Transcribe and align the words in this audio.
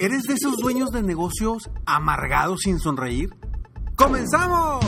¿Eres 0.00 0.22
de 0.24 0.34
esos 0.34 0.56
dueños 0.56 0.90
de 0.90 1.02
negocios 1.02 1.70
amargados 1.86 2.60
sin 2.62 2.78
sonreír? 2.78 3.30
¡Comenzamos! 3.96 4.84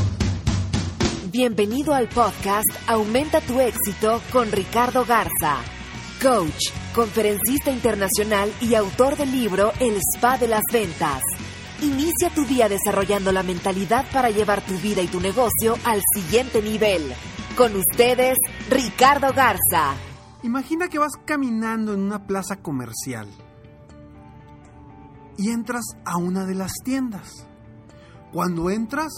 Bienvenido 1.31 1.95
al 1.95 2.09
podcast 2.09 2.69
Aumenta 2.87 3.41
tu 3.41 3.61
éxito 3.61 4.21
con 4.33 4.51
Ricardo 4.53 5.05
Garza, 5.05 5.59
coach, 6.23 6.71
conferencista 6.95 7.71
internacional 7.71 8.53
y 8.61 8.75
autor 8.75 9.17
del 9.17 9.33
libro 9.33 9.73
El 9.81 9.99
Spa 10.15 10.39
de 10.39 10.49
las 10.49 10.63
Ventas. 10.73 11.23
Inicia 11.83 12.31
tu 12.35 12.45
día 12.45 12.69
desarrollando 12.69 13.33
la 13.33 13.43
mentalidad 13.43 14.05
para 14.13 14.31
llevar 14.31 14.65
tu 14.65 14.75
vida 14.79 15.03
y 15.03 15.09
tu 15.09 15.21
negocio 15.21 15.77
al 15.85 16.03
siguiente 16.15 16.63
nivel. 16.63 17.13
Con 17.57 17.75
ustedes, 17.77 18.37
Ricardo 18.71 19.33
Garza. 19.33 19.95
Imagina 20.43 20.89
que 20.89 20.99
vas 20.99 21.13
caminando 21.25 21.95
en 21.95 22.01
una 22.01 22.27
plaza 22.27 22.57
comercial 22.57 23.29
y 25.37 25.51
entras 25.51 25.85
a 26.05 26.17
una 26.17 26.47
de 26.47 26.55
las 26.55 26.73
tiendas. 26.85 27.47
Cuando 28.33 28.71
entras, 28.71 29.13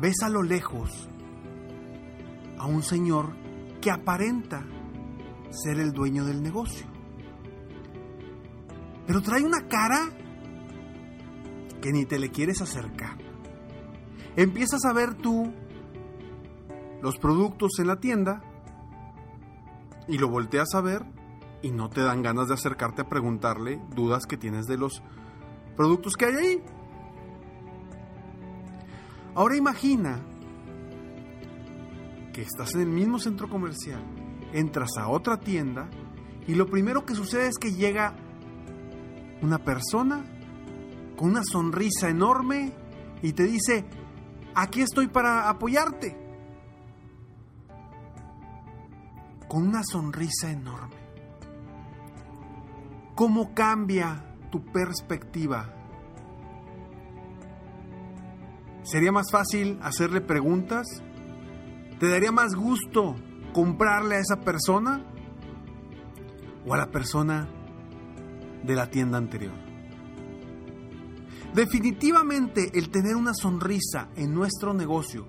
ves 0.00 0.22
a 0.22 0.28
lo 0.28 0.42
lejos 0.42 1.08
a 2.58 2.66
un 2.66 2.82
señor 2.82 3.36
que 3.80 3.90
aparenta 3.90 4.64
ser 5.50 5.78
el 5.78 5.92
dueño 5.92 6.24
del 6.24 6.42
negocio. 6.42 6.86
Pero 9.06 9.22
trae 9.22 9.42
una 9.42 9.68
cara 9.68 10.10
que 11.80 11.92
ni 11.92 12.06
te 12.06 12.18
le 12.18 12.30
quieres 12.30 12.62
acercar. 12.62 13.18
Empiezas 14.36 14.84
a 14.84 14.92
ver 14.92 15.14
tú 15.14 15.52
los 17.02 17.18
productos 17.18 17.72
en 17.78 17.86
la 17.86 18.00
tienda 18.00 18.42
y 20.08 20.18
lo 20.18 20.28
volteas 20.28 20.74
a 20.74 20.80
ver 20.80 21.04
y 21.64 21.70
no 21.70 21.88
te 21.88 22.02
dan 22.02 22.22
ganas 22.22 22.48
de 22.48 22.54
acercarte 22.54 23.00
a 23.00 23.08
preguntarle 23.08 23.80
dudas 23.96 24.26
que 24.26 24.36
tienes 24.36 24.66
de 24.66 24.76
los 24.76 25.02
productos 25.76 26.14
que 26.14 26.26
hay 26.26 26.34
ahí. 26.34 26.62
Ahora 29.34 29.56
imagina 29.56 30.20
que 32.34 32.42
estás 32.42 32.74
en 32.74 32.82
el 32.82 32.88
mismo 32.88 33.18
centro 33.18 33.48
comercial, 33.48 34.02
entras 34.52 34.90
a 34.98 35.08
otra 35.08 35.40
tienda 35.40 35.88
y 36.46 36.54
lo 36.54 36.66
primero 36.66 37.06
que 37.06 37.14
sucede 37.14 37.48
es 37.48 37.56
que 37.58 37.72
llega 37.72 38.14
una 39.40 39.64
persona 39.64 40.22
con 41.16 41.30
una 41.30 41.44
sonrisa 41.44 42.10
enorme 42.10 42.74
y 43.22 43.32
te 43.32 43.44
dice, 43.44 43.86
aquí 44.54 44.82
estoy 44.82 45.08
para 45.08 45.48
apoyarte. 45.48 46.14
Con 49.48 49.66
una 49.66 49.82
sonrisa 49.82 50.50
enorme. 50.50 51.03
¿Cómo 53.14 53.54
cambia 53.54 54.24
tu 54.50 54.64
perspectiva? 54.64 55.72
¿Sería 58.82 59.12
más 59.12 59.30
fácil 59.30 59.78
hacerle 59.82 60.20
preguntas? 60.20 60.86
¿Te 62.00 62.08
daría 62.08 62.32
más 62.32 62.54
gusto 62.54 63.14
comprarle 63.52 64.16
a 64.16 64.18
esa 64.18 64.40
persona 64.40 65.04
o 66.66 66.74
a 66.74 66.76
la 66.76 66.90
persona 66.90 67.48
de 68.64 68.74
la 68.74 68.90
tienda 68.90 69.16
anterior? 69.18 69.54
Definitivamente 71.54 72.72
el 72.74 72.90
tener 72.90 73.14
una 73.14 73.32
sonrisa 73.32 74.08
en 74.16 74.34
nuestro 74.34 74.74
negocio 74.74 75.28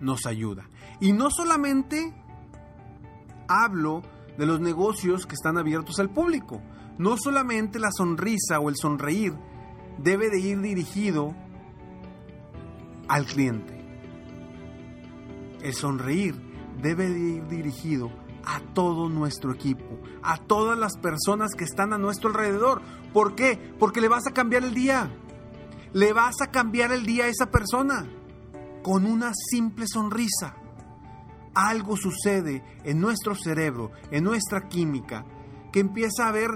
nos 0.00 0.26
ayuda. 0.26 0.68
Y 1.00 1.12
no 1.12 1.30
solamente 1.30 2.12
hablo 3.48 4.02
de 4.38 4.46
los 4.46 4.60
negocios 4.60 5.26
que 5.26 5.34
están 5.34 5.58
abiertos 5.58 5.98
al 5.98 6.10
público. 6.10 6.60
No 6.98 7.16
solamente 7.16 7.78
la 7.78 7.90
sonrisa 7.90 8.60
o 8.60 8.68
el 8.68 8.76
sonreír 8.76 9.34
debe 9.98 10.30
de 10.30 10.40
ir 10.40 10.60
dirigido 10.60 11.34
al 13.08 13.26
cliente. 13.26 13.74
El 15.62 15.74
sonreír 15.74 16.34
debe 16.80 17.08
de 17.08 17.18
ir 17.18 17.46
dirigido 17.48 18.10
a 18.44 18.60
todo 18.74 19.08
nuestro 19.08 19.52
equipo, 19.52 19.98
a 20.22 20.38
todas 20.38 20.78
las 20.78 20.96
personas 20.96 21.54
que 21.54 21.64
están 21.64 21.92
a 21.92 21.98
nuestro 21.98 22.30
alrededor. 22.30 22.80
¿Por 23.12 23.34
qué? 23.34 23.74
Porque 23.78 24.00
le 24.00 24.08
vas 24.08 24.26
a 24.26 24.32
cambiar 24.32 24.64
el 24.64 24.74
día. 24.74 25.10
Le 25.92 26.12
vas 26.12 26.36
a 26.40 26.50
cambiar 26.50 26.92
el 26.92 27.04
día 27.04 27.24
a 27.24 27.28
esa 27.28 27.50
persona 27.50 28.06
con 28.82 29.04
una 29.04 29.32
simple 29.34 29.86
sonrisa. 29.88 30.54
Algo 31.56 31.96
sucede 31.96 32.62
en 32.84 33.00
nuestro 33.00 33.34
cerebro, 33.34 33.90
en 34.10 34.24
nuestra 34.24 34.68
química, 34.68 35.24
que 35.72 35.80
empieza 35.80 36.26
a 36.26 36.28
haber 36.28 36.50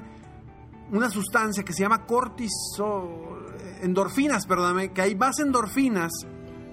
una 0.92 1.08
sustancia 1.08 1.64
que 1.64 1.72
se 1.72 1.82
llama 1.82 2.04
cortisol, 2.04 3.56
endorfinas, 3.80 4.46
perdóname, 4.46 4.92
que 4.92 5.00
hay 5.00 5.14
más 5.14 5.38
endorfinas. 5.38 6.12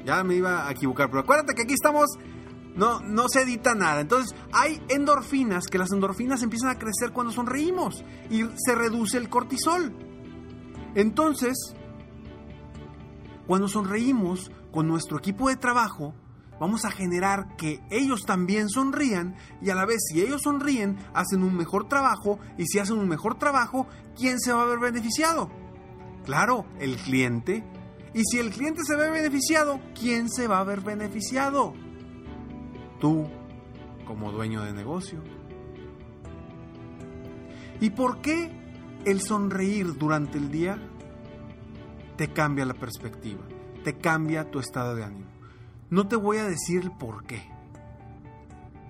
Ya 0.04 0.24
me 0.26 0.36
iba 0.36 0.68
a 0.68 0.72
equivocar, 0.72 1.10
pero 1.10 1.22
acuérdate 1.22 1.56
que 1.56 1.62
aquí 1.62 1.74
estamos 1.74 2.18
no, 2.76 3.00
no 3.00 3.30
se 3.30 3.44
edita 3.44 3.76
nada. 3.76 4.02
Entonces, 4.02 4.36
hay 4.52 4.82
endorfinas, 4.90 5.68
que 5.68 5.78
las 5.78 5.92
endorfinas 5.92 6.44
empiezan 6.44 6.70
a 6.70 6.78
crecer 6.78 7.12
cuando 7.12 7.32
sonreímos 7.32 8.04
y 8.30 8.44
se 8.58 8.76
reduce 8.76 9.18
el 9.18 9.30
cortisol. 9.30 9.96
Entonces, 10.96 11.58
cuando 13.48 13.68
sonreímos 13.68 14.52
con 14.72 14.88
nuestro 14.88 15.18
equipo 15.18 15.48
de 15.48 15.56
trabajo, 15.56 16.14
vamos 16.60 16.86
a 16.86 16.92
generar 16.92 17.56
que 17.56 17.82
ellos 17.90 18.24
también 18.26 18.70
sonrían 18.70 19.36
y 19.62 19.70
a 19.70 19.76
la 19.76 19.86
vez 19.86 20.00
si 20.10 20.22
ellos 20.22 20.42
sonríen, 20.44 20.98
hacen 21.14 21.44
un 21.44 21.56
mejor 21.56 21.88
trabajo 21.88 22.40
y 22.58 22.66
si 22.66 22.80
hacen 22.80 22.98
un 22.98 23.08
mejor 23.08 23.38
trabajo, 23.38 23.88
¿quién 24.16 24.40
se 24.40 24.54
va 24.54 24.64
a 24.64 24.66
ver 24.66 24.80
beneficiado? 24.80 25.50
Claro, 26.26 26.66
el 26.80 26.98
cliente. 26.98 27.64
Y 28.14 28.24
si 28.24 28.40
el 28.40 28.50
cliente 28.50 28.84
se 28.84 28.96
ve 28.96 29.10
beneficiado, 29.10 29.80
¿quién 29.98 30.30
se 30.30 30.48
va 30.48 30.60
a 30.60 30.64
ver 30.64 30.82
beneficiado? 30.82 31.74
Tú, 33.00 33.30
como 34.06 34.32
dueño 34.32 34.64
de 34.64 34.74
negocio. 34.74 35.22
¿Y 37.80 37.92
por 37.92 38.22
qué 38.22 38.52
el 39.06 39.22
sonreír 39.22 39.98
durante 39.98 40.38
el 40.38 40.50
día 40.50 40.78
te 42.16 42.34
cambia 42.34 42.66
la 42.66 42.74
perspectiva? 42.74 43.46
Te 43.84 43.98
cambia 43.98 44.50
tu 44.50 44.60
estado 44.60 44.96
de 44.96 45.04
ánimo. 45.04 45.37
No 45.90 46.08
te 46.08 46.16
voy 46.16 46.38
a 46.38 46.46
decir 46.46 46.92
por 47.00 47.26
qué. 47.26 47.50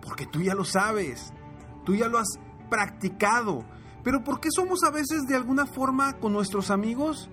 Porque 0.02 0.26
tú 0.26 0.42
ya 0.42 0.56
lo 0.56 0.66
sabes. 0.66 1.32
Tú 1.86 1.96
ya 1.96 2.08
lo 2.08 2.18
has 2.18 2.40
practicado. 2.70 3.64
Pero 4.04 4.24
¿por 4.24 4.40
qué 4.40 4.50
somos 4.52 4.84
a 4.84 4.90
veces 4.90 5.24
de 5.28 5.36
alguna 5.36 5.66
forma 5.66 6.14
con 6.14 6.34
nuestros 6.34 6.72
amigos, 6.72 7.30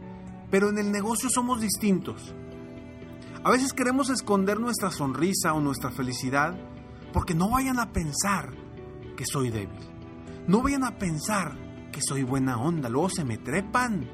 pero 0.51 0.69
en 0.69 0.79
el 0.79 0.93
negocio 0.93 1.31
somos 1.31 1.61
distintos? 1.61 2.35
A 3.43 3.51
veces 3.51 3.73
queremos 3.73 4.11
esconder 4.11 4.59
nuestra 4.59 4.91
sonrisa 4.91 5.53
o 5.55 5.61
nuestra 5.61 5.91
felicidad 5.91 6.57
porque 7.13 7.35
no 7.35 7.51
vayan 7.51 7.79
a 7.79 7.93
pensar 7.93 8.55
que 9.17 9.25
soy 9.25 9.51
débil. 9.51 9.79
No 10.47 10.63
vayan 10.63 10.85
a 10.85 10.99
pensar 10.99 11.57
que 11.93 12.01
soy 12.03 12.23
buena 12.23 12.59
onda, 12.59 12.89
luego 12.89 13.09
se 13.09 13.25
me 13.25 13.39
trepan. 13.39 14.11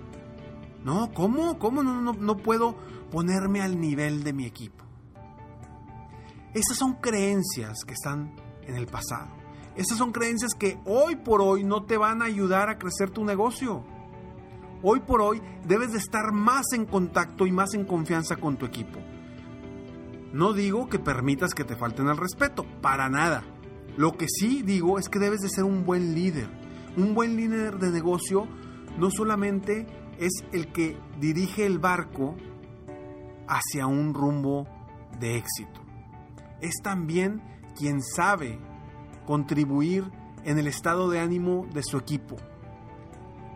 No, 0.85 1.12
¿cómo? 1.12 1.58
¿Cómo 1.58 1.82
no, 1.82 2.12
no 2.12 2.37
puedo 2.37 2.76
ponerme 3.11 3.62
al 3.62 3.81
nivel 3.81 4.23
de 4.23 4.32
mi 4.32 4.46
equipo? 4.46 4.89
Esas 6.52 6.79
son 6.79 6.94
creencias 6.94 7.85
que 7.87 7.94
están 7.94 8.35
en 8.67 8.75
el 8.75 8.87
pasado. 8.87 9.29
Esas 9.76 9.99
son 9.99 10.11
creencias 10.11 10.52
que 10.55 10.79
hoy 10.85 11.14
por 11.14 11.41
hoy 11.41 11.62
no 11.62 11.85
te 11.85 11.97
van 11.97 12.23
a 12.23 12.25
ayudar 12.25 12.69
a 12.69 12.76
crecer 12.76 13.11
tu 13.11 13.25
negocio. 13.25 13.85
Hoy 14.82 15.00
por 15.00 15.23
hoy 15.23 15.41
debes 15.64 15.93
de 15.93 15.99
estar 15.99 16.32
más 16.32 16.73
en 16.73 16.87
contacto 16.87 17.47
y 17.47 17.52
más 17.52 17.75
en 17.75 17.85
confianza 17.85 18.37
con 18.37 18.56
tu 18.56 18.67
equipo. 18.67 18.99
No 20.32 20.52
digo 20.52 20.88
que 20.88 20.99
permitas 20.99 21.55
que 21.55 21.64
te 21.64 21.76
falten 21.76 22.08
al 22.08 22.17
respeto, 22.17 22.64
para 22.81 23.08
nada. 23.08 23.44
Lo 23.96 24.17
que 24.17 24.26
sí 24.29 24.62
digo 24.62 24.99
es 24.99 25.08
que 25.08 25.19
debes 25.20 25.41
de 25.41 25.50
ser 25.50 25.64
un 25.64 25.85
buen 25.85 26.14
líder. 26.14 26.49
Un 26.96 27.14
buen 27.14 27.37
líder 27.37 27.79
de 27.79 27.91
negocio 27.91 28.49
no 28.99 29.11
solamente 29.11 29.87
es 30.19 30.32
el 30.53 30.73
que 30.73 30.96
dirige 31.20 31.64
el 31.64 31.79
barco 31.79 32.35
hacia 33.46 33.87
un 33.87 34.14
rumbo 34.14 34.67
de 35.20 35.37
éxito. 35.37 35.80
Es 36.60 36.76
también 36.82 37.42
quien 37.76 38.02
sabe 38.02 38.58
contribuir 39.26 40.04
en 40.44 40.58
el 40.58 40.66
estado 40.66 41.08
de 41.10 41.20
ánimo 41.20 41.66
de 41.72 41.82
su 41.82 41.96
equipo. 41.96 42.36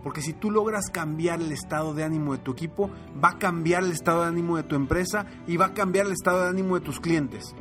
Porque 0.02 0.20
si 0.20 0.34
tú 0.34 0.50
logras 0.50 0.90
cambiar 0.90 1.40
el 1.40 1.50
estado 1.50 1.94
de 1.94 2.04
ánimo 2.04 2.32
de 2.32 2.38
tu 2.38 2.52
equipo, 2.52 2.90
va 3.22 3.30
a 3.30 3.38
cambiar 3.38 3.84
el 3.84 3.92
estado 3.92 4.22
de 4.22 4.28
ánimo 4.28 4.56
de 4.56 4.62
tu 4.64 4.76
empresa 4.76 5.26
y 5.46 5.56
va 5.56 5.66
a 5.66 5.74
cambiar 5.74 6.06
el 6.06 6.12
estado 6.12 6.42
de 6.42 6.50
ánimo 6.50 6.74
de 6.74 6.84
tus 6.84 7.00
clientes. 7.00 7.54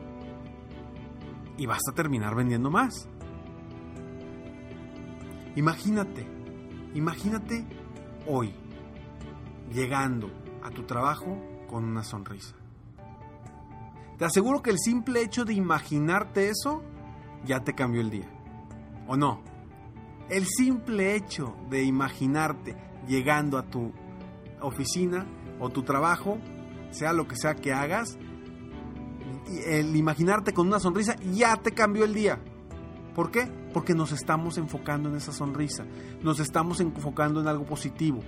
Y 1.58 1.66
vas 1.66 1.82
a 1.90 1.96
terminar 1.96 2.36
vendiendo 2.36 2.70
más. 2.70 3.08
Imagínate, 5.56 6.28
imagínate 6.94 7.66
hoy 8.28 8.54
llegando 9.72 10.30
a 10.64 10.70
tu 10.72 10.84
trabajo 10.84 11.38
con 11.68 11.86
una 11.86 12.04
sonrisa. 12.04 12.56
Te 14.24 14.28
aseguro 14.28 14.62
que 14.62 14.70
el 14.70 14.80
simple 14.80 15.22
hecho 15.22 15.44
de 15.44 15.54
imaginarte 15.54 16.48
eso 16.48 16.82
ya 17.46 17.66
te 17.66 17.76
cambió 17.76 18.00
el 18.00 18.10
día. 18.10 18.30
¿O 19.06 19.18
no? 19.18 19.42
El 20.30 20.46
simple 20.46 21.18
hecho 21.18 21.58
de 21.70 21.84
imaginarte 21.84 22.78
llegando 23.06 23.58
a 23.58 23.64
tu 23.64 23.92
oficina 24.62 25.26
o 25.60 25.72
tu 25.72 25.84
trabajo, 25.84 26.38
sea 26.92 27.12
lo 27.12 27.28
que 27.28 27.36
sea 27.36 27.56
que 27.56 27.74
hagas, 27.74 28.18
el 29.68 29.94
imaginarte 29.94 30.54
con 30.54 30.68
una 30.68 30.80
sonrisa 30.80 31.18
ya 31.34 31.58
te 31.58 31.74
cambió 31.74 32.06
el 32.06 32.14
día. 32.14 32.40
¿Por 33.14 33.30
qué? 33.30 33.52
Porque 33.74 33.94
nos 33.94 34.14
estamos 34.14 34.58
enfocando 34.58 35.10
en 35.10 35.16
esa 35.16 35.34
sonrisa, 35.34 35.84
nos 36.22 36.40
estamos 36.40 36.80
enfocando 36.80 37.42
en 37.42 37.50
algo 37.50 37.66
positivo. 37.66 38.22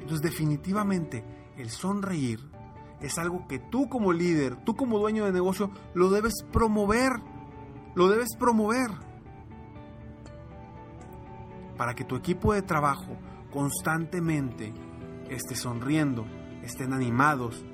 Entonces 0.00 0.20
definitivamente 0.20 1.24
el 1.56 1.70
sonreír 1.70 2.57
es 3.00 3.18
algo 3.18 3.46
que 3.46 3.58
tú 3.58 3.88
como 3.88 4.12
líder, 4.12 4.56
tú 4.64 4.74
como 4.74 4.98
dueño 4.98 5.24
de 5.24 5.32
negocio, 5.32 5.70
lo 5.94 6.10
debes 6.10 6.34
promover. 6.52 7.12
Lo 7.94 8.08
debes 8.08 8.36
promover. 8.38 8.90
Para 11.76 11.94
que 11.94 12.04
tu 12.04 12.16
equipo 12.16 12.52
de 12.52 12.62
trabajo 12.62 13.16
constantemente 13.52 14.72
esté 15.30 15.54
sonriendo, 15.54 16.26
estén 16.62 16.92
animados. 16.92 17.64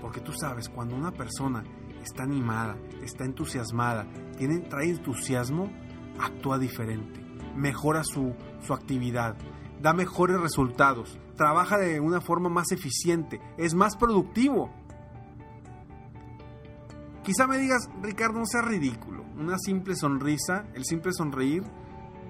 Porque 0.00 0.20
tú 0.20 0.32
sabes, 0.32 0.68
cuando 0.68 0.94
una 0.94 1.12
persona 1.12 1.64
está 2.02 2.24
animada, 2.24 2.76
está 3.02 3.24
entusiasmada, 3.24 4.06
tiene, 4.36 4.60
trae 4.60 4.90
entusiasmo, 4.90 5.70
actúa 6.20 6.58
diferente, 6.58 7.20
mejora 7.56 8.02
su, 8.04 8.34
su 8.60 8.74
actividad, 8.74 9.36
da 9.80 9.92
mejores 9.92 10.40
resultados, 10.40 11.18
trabaja 11.42 11.76
de 11.76 11.98
una 11.98 12.20
forma 12.20 12.48
más 12.48 12.70
eficiente, 12.70 13.40
es 13.58 13.74
más 13.74 13.96
productivo. 13.96 14.70
Quizá 17.24 17.48
me 17.48 17.58
digas, 17.58 17.88
Ricardo, 18.00 18.38
no 18.38 18.46
sea 18.46 18.62
ridículo. 18.62 19.24
Una 19.36 19.58
simple 19.58 19.96
sonrisa, 19.96 20.66
el 20.74 20.84
simple 20.84 21.12
sonreír, 21.12 21.64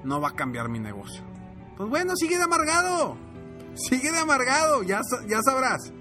no 0.03 0.19
va 0.19 0.29
a 0.29 0.35
cambiar 0.35 0.70
mi 0.70 0.79
negocio. 0.81 1.23
Pues 1.76 1.91
bueno, 1.91 2.17
sigue 2.17 2.38
de 2.38 2.44
amargado. 2.44 3.19
Sigue 3.75 4.11
de 4.11 4.19
amargado, 4.19 4.82
ya, 4.82 5.03
ya 5.29 5.43
sabrás. 5.43 5.93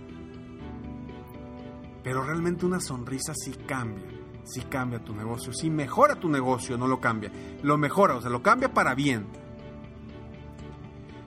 Pero 2.06 2.24
realmente 2.24 2.66
una 2.66 2.80
sonrisa 2.80 3.34
sí 3.36 3.52
cambia. 3.68 4.08
Sí 4.46 4.62
cambia 4.62 5.04
tu 5.04 5.14
negocio. 5.14 5.52
Sí 5.52 5.70
mejora 5.70 6.16
tu 6.16 6.30
negocio, 6.30 6.78
no 6.78 6.88
lo 6.88 7.02
cambia. 7.02 7.30
Lo 7.62 7.78
mejora, 7.78 8.16
o 8.16 8.22
sea, 8.22 8.30
lo 8.30 8.42
cambia 8.42 8.74
para 8.74 8.96
bien. 8.96 9.28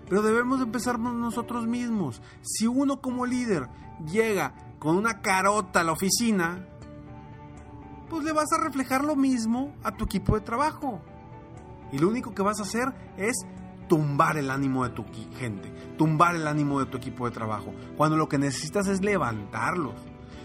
Pero 0.09 0.23
debemos 0.23 0.61
empezar 0.61 0.99
nosotros 0.99 1.67
mismos. 1.67 2.21
Si 2.43 2.67
uno 2.67 3.01
como 3.01 3.27
líder 3.27 3.69
llega 4.11 4.55
con 4.79 4.97
una 4.97 5.21
carota 5.21 5.81
a 5.81 5.85
la 5.85 5.93
oficina, 5.93 6.67
pues 8.09 8.25
le 8.25 8.33
vas 8.33 8.53
a 8.53 8.63
reflejar 8.63 9.05
lo 9.05 9.17
mismo 9.17 9.75
a 9.83 9.97
tu 9.97 10.05
equipo 10.05 10.35
de 10.35 10.43
trabajo. 10.43 11.01
Y 11.93 11.99
lo 11.99 12.09
único 12.09 12.35
que 12.35 12.43
vas 12.43 12.61
a 12.61 12.65
hacer 12.65 12.93
es 13.17 13.35
tumbar 13.89 14.37
el 14.37 14.51
ánimo 14.51 14.85
de 14.85 14.91
tu 14.91 15.05
gente, 15.39 15.71
tumbar 15.97 16.35
el 16.35 16.47
ánimo 16.47 16.81
de 16.81 16.87
tu 16.87 16.97
equipo 16.97 17.27
de 17.27 17.33
trabajo, 17.33 17.73
cuando 17.97 18.17
lo 18.17 18.29
que 18.29 18.39
necesitas 18.39 18.87
es 18.89 19.03
levantarlos. 19.03 19.95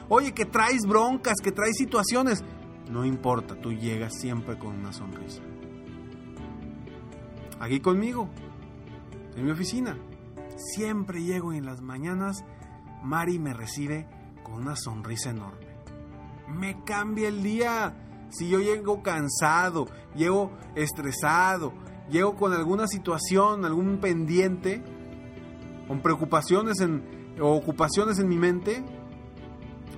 Oye, 0.10 0.34
que 0.34 0.46
traes 0.46 0.82
broncas, 0.86 1.36
que 1.42 1.52
traes 1.52 1.78
situaciones, 1.78 2.44
no 2.90 3.06
importa, 3.06 3.56
tú 3.56 3.72
llegas 3.72 4.14
siempre 4.20 4.58
con 4.58 4.76
una 4.76 4.92
sonrisa. 4.92 5.42
Aquí 7.60 7.80
conmigo, 7.80 8.30
en 9.36 9.46
mi 9.46 9.52
oficina. 9.52 9.98
Siempre 10.56 11.24
llego 11.24 11.54
y 11.54 11.58
en 11.58 11.66
las 11.66 11.82
mañanas 11.82 12.44
Mari 13.04 13.40
me 13.40 13.54
recibe 13.54 14.08
con 14.44 14.56
una 14.56 14.76
sonrisa 14.76 15.30
enorme. 15.30 15.68
Me 16.50 16.84
cambia 16.84 17.28
el 17.28 17.44
día. 17.44 17.96
Si 18.30 18.48
yo 18.50 18.60
llego 18.60 19.02
cansado, 19.02 19.88
llego 20.16 20.52
estresado, 20.76 21.74
llego 22.10 22.36
con 22.36 22.54
alguna 22.54 22.88
situación, 22.88 23.66
algún 23.66 24.00
pendiente, 24.00 24.84
con 25.88 26.02
preocupaciones 26.02 26.80
en, 26.82 27.36
o 27.42 27.56
ocupaciones 27.56 28.20
en 28.20 28.28
mi 28.28 28.38
mente, 28.38 28.84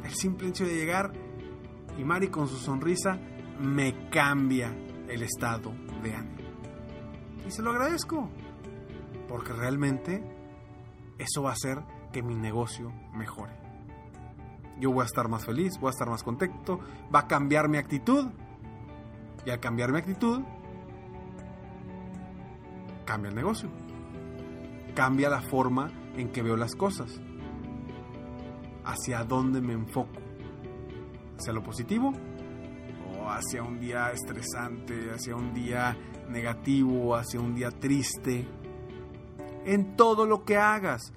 el 0.03 0.13
simple 0.13 0.47
hecho 0.47 0.65
de 0.65 0.75
llegar 0.75 1.11
y 1.97 2.03
Mari 2.03 2.29
con 2.29 2.47
su 2.47 2.57
sonrisa 2.57 3.19
me 3.59 4.09
cambia 4.09 4.73
el 5.09 5.23
estado 5.23 5.73
de 6.01 6.15
ánimo. 6.15 6.37
Y 7.45 7.51
se 7.51 7.61
lo 7.61 7.71
agradezco 7.71 8.29
porque 9.31 9.53
realmente 9.53 10.21
eso 11.17 11.43
va 11.43 11.51
a 11.51 11.53
hacer 11.53 11.81
que 12.11 12.21
mi 12.21 12.35
negocio 12.35 12.91
mejore. 13.13 13.53
Yo 14.77 14.91
voy 14.91 15.03
a 15.03 15.05
estar 15.05 15.29
más 15.29 15.45
feliz, 15.45 15.79
voy 15.79 15.87
a 15.87 15.91
estar 15.91 16.09
más 16.09 16.21
contento, 16.21 16.79
va 17.13 17.19
a 17.19 17.27
cambiar 17.27 17.69
mi 17.69 17.77
actitud. 17.77 18.27
Y 19.45 19.49
al 19.49 19.59
cambiar 19.59 19.91
mi 19.91 19.99
actitud, 19.99 20.41
cambia 23.05 23.29
el 23.29 23.35
negocio. 23.35 23.69
Cambia 24.95 25.29
la 25.29 25.41
forma 25.41 25.89
en 26.17 26.29
que 26.31 26.41
veo 26.41 26.57
las 26.57 26.75
cosas. 26.75 27.21
Hacia 28.83 29.23
dónde 29.23 29.61
me 29.61 29.73
enfoco. 29.73 30.19
¿Hacia 31.39 31.53
lo 31.53 31.63
positivo? 31.63 32.11
¿O 33.17 33.29
hacia 33.29 33.63
un 33.63 33.79
día 33.79 34.11
estresante, 34.11 35.09
hacia 35.11 35.35
un 35.35 35.53
día 35.53 35.95
negativo, 36.27 37.15
hacia 37.15 37.39
un 37.39 37.55
día 37.55 37.71
triste? 37.71 38.60
En 39.65 39.95
todo 39.95 40.25
lo 40.25 40.43
que 40.43 40.57
hagas. 40.57 41.13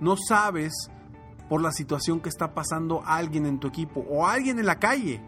No 0.00 0.16
sabes 0.16 0.90
por 1.48 1.62
la 1.62 1.72
situación 1.72 2.20
que 2.20 2.28
está 2.28 2.54
pasando 2.54 3.02
alguien 3.04 3.46
en 3.46 3.58
tu 3.58 3.68
equipo 3.68 4.04
o 4.08 4.26
alguien 4.26 4.58
en 4.58 4.66
la 4.66 4.78
calle. 4.78 5.22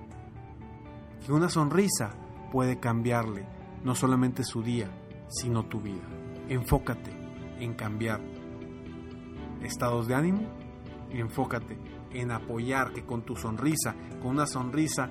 Que 1.25 1.33
una 1.33 1.49
sonrisa 1.49 2.15
puede 2.53 2.79
cambiarle 2.79 3.47
no 3.85 3.95
solamente 3.95 4.43
su 4.45 4.63
día, 4.63 4.91
sino 5.29 5.67
tu 5.67 5.81
vida. 5.81 6.09
Enfócate 6.49 7.11
en 7.61 7.75
cambiar 7.75 8.21
estados 9.63 10.07
de 10.07 10.15
ánimo 10.15 10.59
enfócate 11.11 11.79
en 12.13 12.31
apoyar 12.31 12.93
que 12.93 13.05
con 13.05 13.23
tu 13.23 13.37
sonrisa, 13.37 13.95
con 14.21 14.33
una 14.33 14.47
sonrisa, 14.47 15.09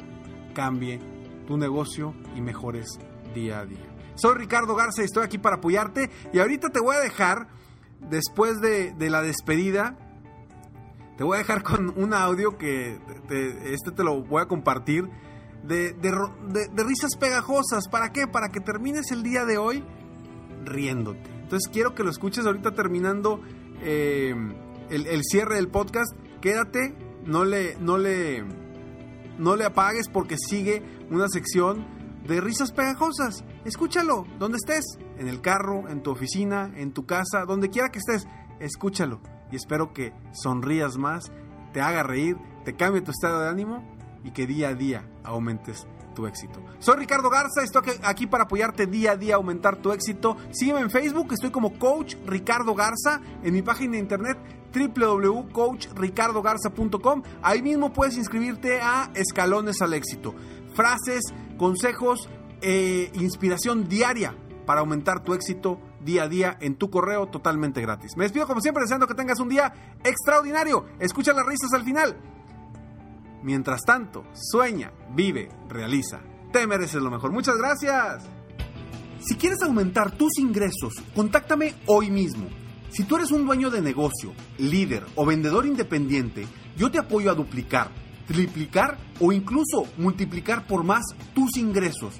cambie 0.54 1.00
tu 1.46 1.58
negocio 1.58 2.14
y 2.36 2.42
mejores 2.42 3.00
día 3.34 3.60
a 3.60 3.66
día. 3.66 3.97
Soy 4.18 4.36
Ricardo 4.36 4.76
Garza 4.76 5.04
y 5.04 5.06
estoy 5.06 5.24
aquí 5.24 5.38
para 5.38 5.58
apoyarte. 5.58 6.10
Y 6.34 6.40
ahorita 6.40 6.70
te 6.70 6.80
voy 6.80 6.96
a 6.96 7.00
dejar, 7.00 7.48
después 8.10 8.60
de, 8.60 8.96
la 9.10 9.22
despedida, 9.22 9.96
te 11.18 11.24
voy 11.24 11.36
a 11.36 11.38
dejar 11.40 11.62
con 11.64 11.94
un 11.96 12.14
audio 12.14 12.58
que 12.58 13.00
este 13.66 13.92
te 13.92 14.04
lo 14.04 14.24
voy 14.24 14.42
a 14.42 14.48
compartir. 14.48 15.08
De, 15.64 15.96
risas 16.76 17.16
pegajosas. 17.20 17.88
¿Para 17.90 18.12
qué? 18.12 18.26
Para 18.26 18.50
que 18.50 18.60
termines 18.60 19.12
el 19.12 19.22
día 19.22 19.46
de 19.46 19.60
hoy 19.60 19.84
riéndote. 20.66 21.30
Entonces 21.44 21.70
quiero 21.72 21.94
que 21.94 22.04
lo 22.04 22.10
escuches 22.10 22.46
ahorita 22.46 22.72
terminando 22.72 23.40
eh, 23.82 24.34
el, 24.90 25.22
cierre 25.24 25.56
del 25.56 25.68
podcast. 25.68 26.12
Quédate, 26.42 26.96
no 27.24 27.46
le, 27.46 27.76
no 27.80 28.00
le, 28.00 28.44
no 29.38 29.56
le 29.56 29.66
apagues 29.66 30.10
porque 30.10 30.38
sigue 30.38 30.82
una 31.12 31.28
sección 31.28 31.86
de 32.28 32.42
risas 32.42 32.72
pegajosas. 32.72 33.44
Escúchalo, 33.68 34.26
donde 34.40 34.56
estés, 34.56 34.98
en 35.18 35.28
el 35.28 35.42
carro, 35.42 35.90
en 35.90 36.02
tu 36.02 36.12
oficina, 36.12 36.72
en 36.78 36.94
tu 36.94 37.06
casa, 37.06 37.44
donde 37.46 37.70
quiera 37.70 37.90
que 37.90 38.00
estés, 38.00 38.26
escúchalo. 38.62 39.20
Y 39.52 39.58
espero 39.58 39.92
que 39.92 40.14
sonrías 40.32 40.98
más, 40.98 41.34
te 41.74 41.82
haga 41.82 42.02
reír, 42.02 42.38
te 42.64 42.78
cambie 42.78 43.02
tu 43.02 43.12
estado 43.12 43.42
de 43.42 43.50
ánimo 43.50 43.84
y 44.24 44.32
que 44.32 44.48
día 44.48 44.70
a 44.70 44.74
día 44.74 45.06
aumentes 45.22 45.86
tu 46.16 46.28
éxito. 46.28 46.64
Soy 46.80 46.96
Ricardo 46.96 47.30
Garza, 47.30 47.62
estoy 47.62 47.84
aquí 48.04 48.26
para 48.26 48.46
apoyarte 48.46 48.88
día 48.88 49.12
a 49.12 49.18
día 49.18 49.34
a 49.34 49.38
aumentar 49.38 49.82
tu 49.82 49.92
éxito. 49.92 50.38
Sígueme 50.52 50.80
en 50.80 50.90
Facebook, 50.90 51.34
estoy 51.34 51.52
como 51.52 51.78
Coach 51.78 52.16
Ricardo 52.26 52.74
Garza, 52.74 53.20
en 53.44 53.54
mi 53.54 53.64
página 53.64 53.96
de 53.96 54.00
internet 54.00 54.38
www.coachricardogarza.com. 54.74 57.22
Ahí 57.42 57.62
mismo 57.62 57.92
puedes 57.92 58.16
inscribirte 58.16 58.80
a 58.80 59.12
Escalones 59.14 59.82
al 59.82 59.94
Éxito. 59.94 60.34
Frases, 60.74 61.34
consejos, 61.58 62.30
eh, 62.62 63.12
inspiración 63.16 63.88
diaria 63.88 64.36
para 64.66 64.82
aumentar 64.82 65.24
tu 65.24 65.34
éxito 65.34 65.80
día 66.02 66.24
a 66.24 66.28
día 66.28 66.58
en 66.60 66.76
tu 66.76 66.90
correo 66.90 67.28
totalmente 67.28 67.82
gratis. 67.82 68.18
Me 68.18 68.26
despido 68.26 68.48
como 68.48 68.62
siempre 68.62 68.84
deseando 68.84 69.08
que 69.08 69.14
tengas 69.14 69.40
un 69.40 69.50
día 69.50 69.98
extraordinario. 70.04 70.86
Escucha 71.00 71.34
las 71.34 71.46
risas 71.46 71.74
al 71.74 71.84
final. 71.84 72.18
Mientras 73.44 73.82
tanto, 73.84 74.26
sueña, 74.34 74.92
vive, 75.14 75.50
realiza. 75.70 76.20
Te 76.52 76.68
mereces 76.68 77.02
lo 77.02 77.12
mejor. 77.12 77.32
Muchas 77.32 77.58
gracias. 77.58 78.26
Si 79.20 79.36
quieres 79.36 79.62
aumentar 79.62 80.12
tus 80.12 80.38
ingresos, 80.38 80.94
contáctame 81.16 81.74
hoy 81.86 82.12
mismo. 82.12 82.48
Si 82.90 83.04
tú 83.04 83.18
eres 83.18 83.32
un 83.32 83.46
dueño 83.46 83.70
de 83.70 83.82
negocio, 83.82 84.34
líder 84.58 85.06
o 85.16 85.26
vendedor 85.26 85.66
independiente, 85.66 86.48
yo 86.78 86.90
te 86.90 87.00
apoyo 87.00 87.32
a 87.32 87.36
duplicar, 87.36 87.90
triplicar 88.28 88.98
o 89.20 89.32
incluso 89.32 89.86
multiplicar 89.98 90.66
por 90.68 90.84
más 90.84 91.04
tus 91.34 91.58
ingresos. 91.58 92.20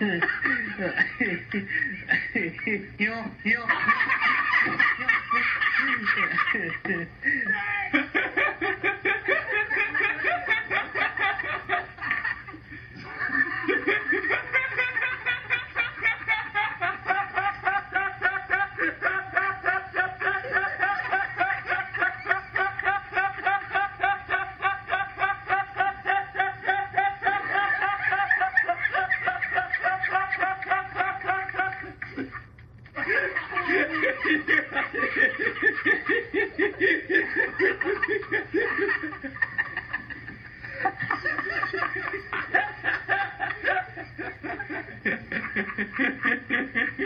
Yeah. 0.00 0.20
He'll 3.48 3.87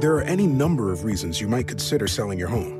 There 0.00 0.14
are 0.16 0.22
any 0.22 0.46
number 0.46 0.92
of 0.92 1.04
reasons 1.04 1.40
you 1.40 1.48
might 1.48 1.66
consider 1.66 2.08
selling 2.08 2.38
your 2.38 2.48
home 2.48 2.79